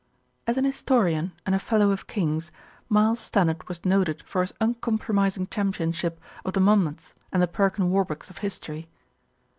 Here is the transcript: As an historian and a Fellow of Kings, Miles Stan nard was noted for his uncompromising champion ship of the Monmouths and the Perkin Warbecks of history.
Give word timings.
As 0.47 0.57
an 0.57 0.65
historian 0.65 1.31
and 1.45 1.53
a 1.53 1.59
Fellow 1.59 1.91
of 1.91 2.07
Kings, 2.07 2.51
Miles 2.89 3.19
Stan 3.19 3.45
nard 3.45 3.67
was 3.67 3.85
noted 3.85 4.23
for 4.23 4.41
his 4.41 4.51
uncompromising 4.59 5.45
champion 5.45 5.91
ship 5.91 6.19
of 6.43 6.53
the 6.53 6.59
Monmouths 6.59 7.13
and 7.31 7.39
the 7.39 7.47
Perkin 7.47 7.91
Warbecks 7.91 8.31
of 8.31 8.39
history. 8.39 8.89